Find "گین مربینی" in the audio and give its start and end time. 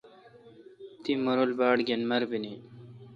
1.87-2.53